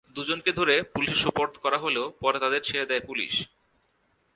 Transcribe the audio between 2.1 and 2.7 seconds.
পরে তাদের